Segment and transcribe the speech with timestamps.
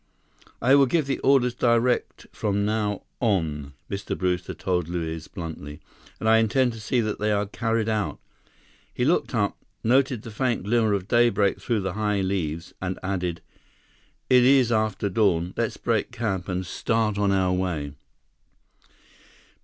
[0.63, 4.17] "I will give the orders direct from now on," Mr.
[4.17, 5.79] Brewster told Luiz bluntly,
[6.19, 8.17] "and I intend to see that they are carried out."
[8.95, 13.41] He looked up, noted the faint glimmer of daybreak through the high leaves, and added,
[14.27, 15.53] "It is after dawn.
[15.55, 17.93] Let's break camp and start on our way."